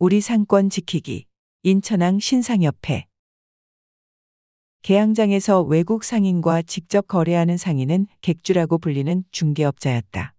[0.00, 1.26] 우리 상권 지키기
[1.62, 3.06] 인천항 신상협회
[4.82, 10.34] 개항장에서 외국 상인과 직접 거래하는 상인은 객주라고 불리는 중개업자였다.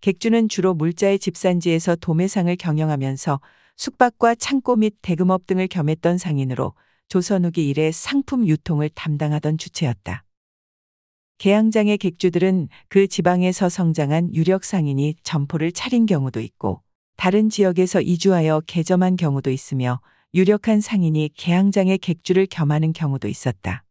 [0.00, 3.40] 객주는 주로 물자의 집산지에서 도매상을 경영하면서
[3.76, 6.72] 숙박과 창고 및 대금업 등을 겸했던 상인으로
[7.08, 10.22] 조선 후기 이래 상품 유통을 담당하던 주체였다.
[11.38, 16.85] 개항장의 객주들은 그 지방에서 성장한 유력 상인이 점포를 차린 경우도 있고
[17.16, 20.00] 다른 지역에서 이주하여 개점한 경우도 있으며
[20.34, 23.84] 유력한 상인이 개항장의 객주를 겸하는 경우도 있었다.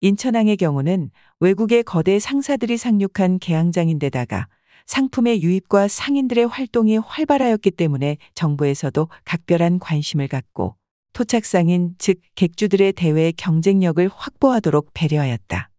[0.00, 4.48] 인천항의 경우는 외국의 거대 상사들이 상륙한 개항장인데다가
[4.86, 10.76] 상품의 유입과 상인들의 활동이 활발하였기 때문에 정부에서도 각별한 관심을 갖고
[11.12, 15.70] 토착상인 즉 객주들의 대외 경쟁력을 확보하도록 배려하였다.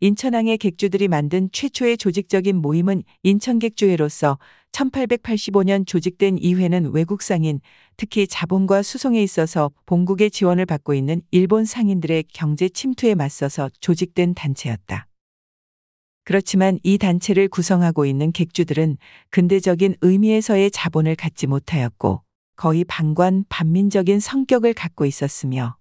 [0.00, 4.38] 인천항의 객주들이 만든 최초의 조직적인 모임은 인천객주회로서
[4.76, 7.60] 1885년 조직된 이회는 외국 상인,
[7.96, 15.06] 특히 자본과 수송에 있어서 본국의 지원을 받고 있는 일본 상인들의 경제 침투에 맞서서 조직된 단체였다.
[16.24, 18.98] 그렇지만 이 단체를 구성하고 있는 객주들은
[19.30, 22.22] 근대적인 의미에서의 자본을 갖지 못하였고
[22.56, 25.76] 거의 반관 반민적인 성격을 갖고 있었으며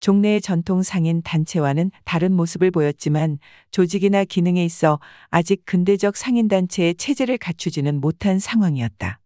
[0.00, 3.38] 종래의 전통 상인 단체와는 다른 모습을 보였지만
[3.70, 9.20] 조직이나 기능에 있어 아직 근대적 상인단체의 체제를 갖추지는 못한 상황이었다.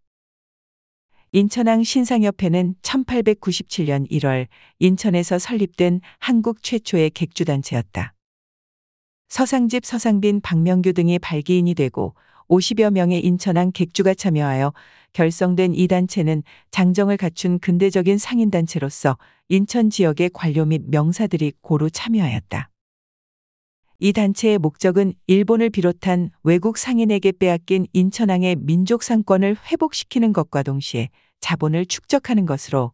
[1.32, 4.48] 인천항 신상협회는 1897년 1월
[4.80, 8.14] 인천에서 설립된 한국 최초의 객주단체였다.
[9.28, 12.16] 서상집 서상빈 박명규 등이 발기인이 되고
[12.50, 14.72] 50여 명의 인천항 객주가 참여하여
[15.12, 19.16] 결성된 이 단체는 장정을 갖춘 근대적인 상인단체로서
[19.48, 22.68] 인천 지역의 관료 및 명사들이 고루 참여하였다.
[24.02, 31.86] 이 단체의 목적은 일본을 비롯한 외국 상인에게 빼앗긴 인천항의 민족 상권을 회복시키는 것과 동시에 자본을
[31.86, 32.92] 축적하는 것으로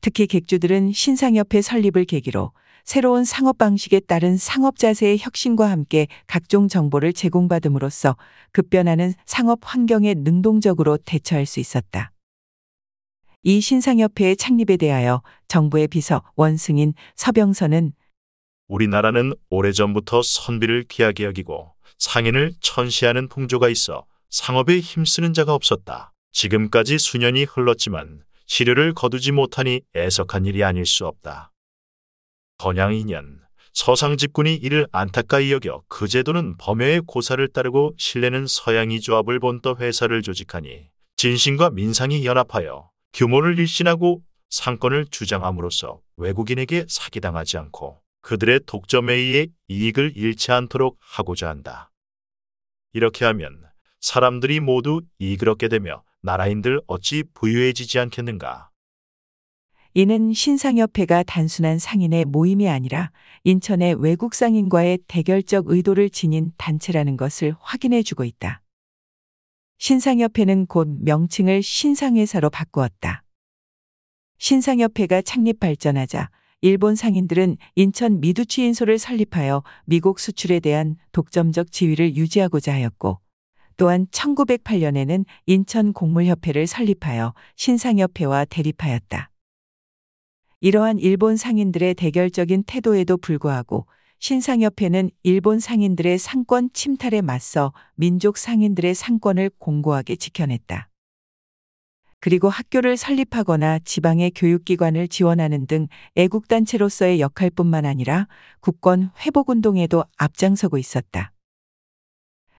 [0.00, 2.52] 특히 객주들은 신상협회 설립을 계기로
[2.84, 8.16] 새로운 상업 방식에 따른 상업 자세의 혁신과 함께 각종 정보를 제공받음으로써
[8.52, 12.12] 급변하는 상업 환경에 능동적으로 대처할 수 있었다.
[13.44, 17.92] 이 신상협회의 창립에 대하여 정부의 비서 원승인 서병선은
[18.68, 26.12] 우리나라는 오래전부터 선비를 귀하게 여기고 상인을 천시하는 풍조가 있어 상업에 힘쓰는 자가 없었다.
[26.32, 31.51] 지금까지 수년이 흘렀지만 시료를 거두지 못하니 애석한 일이 아닐 수 없다.
[32.62, 33.40] 번양 2년
[33.72, 40.22] 서상 집군이 이를 안타까이 여겨 그 제도는 범여의 고사를 따르고 신뢰는 서양이 조합을 본떠 회사를
[40.22, 40.86] 조직하니
[41.16, 50.52] 진신과 민상이 연합하여 규모를 일신하고 상권을 주장함으로써 외국인에게 사기당하지 않고 그들의 독점에 의해 이익을 잃지
[50.52, 51.90] 않도록 하고자 한다.
[52.92, 53.60] 이렇게 하면
[53.98, 58.71] 사람들이 모두 이익을 얻게 되며 나라인들 어찌 부유해지지 않겠는가.
[59.94, 63.10] 이는 신상협회가 단순한 상인의 모임이 아니라
[63.44, 68.62] 인천의 외국 상인과의 대결적 의도를 지닌 단체라는 것을 확인해 주고 있다.
[69.76, 73.22] 신상협회는 곧 명칭을 신상회사로 바꾸었다.
[74.38, 76.30] 신상협회가 창립 발전하자
[76.62, 83.18] 일본 상인들은 인천 미두치인소를 설립하여 미국 수출에 대한 독점적 지위를 유지하고자 하였고
[83.76, 89.31] 또한 1908년에는 인천 곡물협회를 설립하여 신상협회와 대립하였다.
[90.64, 93.88] 이러한 일본 상인들의 대결적인 태도에도 불구하고
[94.20, 100.88] 신상협회는 일본 상인들의 상권 침탈에 맞서 민족 상인들의 상권을 공고하게 지켜냈다.
[102.20, 108.28] 그리고 학교를 설립하거나 지방의 교육기관을 지원하는 등 애국단체로서의 역할뿐만 아니라
[108.60, 111.32] 국권 회복운동에도 앞장서고 있었다.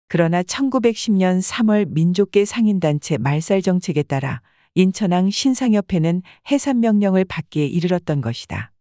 [0.09, 4.41] 그러나 1910년 3월 민족계 상인단체 말살 정책에 따라
[4.75, 8.72] 인천항 신상협회는 해산명령을 받기에 이르렀던 것이다.